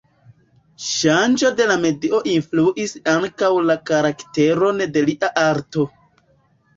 Ŝanĝo 0.83 1.49
de 1.57 1.67
la 1.71 1.75
medio 1.83 2.21
influis 2.35 2.95
ankaŭ 3.13 3.49
la 3.71 3.75
karakteron 3.91 4.81
de 4.97 5.05
lia 5.11 5.31
arto. 5.43 5.85